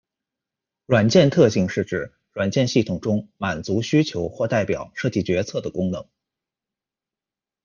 [0.87, 6.09] 软件特性是指软件系统中满足需求或代表设计决策的功能。